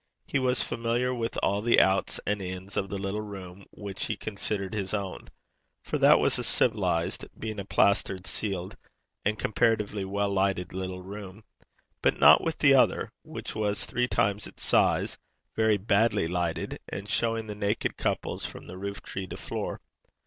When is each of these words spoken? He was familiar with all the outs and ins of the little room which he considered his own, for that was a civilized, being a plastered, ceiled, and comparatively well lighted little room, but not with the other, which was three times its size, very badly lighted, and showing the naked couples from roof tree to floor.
He 0.25 0.39
was 0.39 0.63
familiar 0.63 1.13
with 1.13 1.37
all 1.43 1.61
the 1.61 1.79
outs 1.79 2.19
and 2.25 2.41
ins 2.41 2.75
of 2.75 2.89
the 2.89 2.97
little 2.97 3.21
room 3.21 3.65
which 3.69 4.05
he 4.07 4.17
considered 4.17 4.73
his 4.73 4.95
own, 4.95 5.29
for 5.83 5.99
that 5.99 6.17
was 6.17 6.39
a 6.39 6.43
civilized, 6.43 7.27
being 7.37 7.59
a 7.59 7.65
plastered, 7.65 8.25
ceiled, 8.25 8.75
and 9.23 9.37
comparatively 9.37 10.03
well 10.03 10.31
lighted 10.31 10.73
little 10.73 11.03
room, 11.03 11.43
but 12.01 12.19
not 12.19 12.43
with 12.43 12.57
the 12.57 12.73
other, 12.73 13.11
which 13.21 13.53
was 13.53 13.85
three 13.85 14.07
times 14.07 14.47
its 14.47 14.63
size, 14.65 15.19
very 15.55 15.77
badly 15.77 16.27
lighted, 16.27 16.79
and 16.89 17.07
showing 17.07 17.45
the 17.45 17.53
naked 17.53 17.95
couples 17.95 18.43
from 18.43 18.65
roof 18.71 19.03
tree 19.03 19.27
to 19.27 19.37
floor. 19.37 19.79